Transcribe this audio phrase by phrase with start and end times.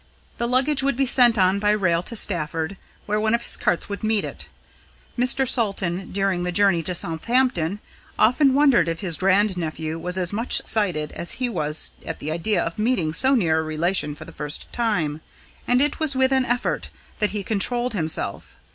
[0.39, 3.87] The luggage would be sent on by rail to Stafford, where one of his carts
[3.87, 4.47] would meet it.
[5.15, 5.47] Mr.
[5.47, 7.79] Salton, during the journey to Southampton,
[8.17, 12.31] often wondered if his grand nephew was as much excited as he was at the
[12.31, 15.21] idea of meeting so near a relation for the first time;
[15.67, 16.89] and it was with an effort
[17.19, 18.55] that he controlled himself.